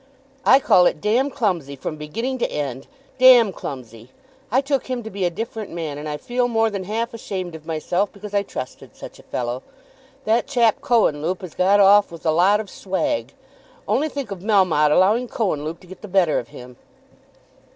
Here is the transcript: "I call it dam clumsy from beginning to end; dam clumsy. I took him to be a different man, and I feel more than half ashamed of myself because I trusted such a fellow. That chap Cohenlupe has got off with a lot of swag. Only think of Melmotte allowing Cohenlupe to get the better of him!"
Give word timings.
"I 0.47 0.59
call 0.59 0.87
it 0.87 0.99
dam 0.99 1.29
clumsy 1.29 1.75
from 1.75 1.95
beginning 1.95 2.39
to 2.39 2.51
end; 2.51 2.87
dam 3.19 3.53
clumsy. 3.53 4.09
I 4.51 4.59
took 4.59 4.87
him 4.87 5.03
to 5.03 5.11
be 5.11 5.25
a 5.25 5.29
different 5.29 5.69
man, 5.69 5.99
and 5.99 6.09
I 6.09 6.17
feel 6.17 6.47
more 6.47 6.71
than 6.71 6.85
half 6.85 7.13
ashamed 7.13 7.53
of 7.53 7.67
myself 7.67 8.11
because 8.11 8.33
I 8.33 8.41
trusted 8.41 8.95
such 8.95 9.19
a 9.19 9.29
fellow. 9.29 9.61
That 10.25 10.47
chap 10.47 10.81
Cohenlupe 10.81 11.41
has 11.41 11.53
got 11.53 11.79
off 11.79 12.11
with 12.11 12.25
a 12.25 12.31
lot 12.31 12.59
of 12.59 12.67
swag. 12.67 13.33
Only 13.87 14.09
think 14.09 14.31
of 14.31 14.39
Melmotte 14.39 14.89
allowing 14.91 15.27
Cohenlupe 15.27 15.79
to 15.81 15.85
get 15.85 16.01
the 16.01 16.07
better 16.07 16.39
of 16.39 16.47
him!" 16.47 16.77